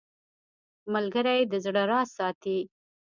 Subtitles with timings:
[0.93, 2.59] ملګری د زړه راز ساتي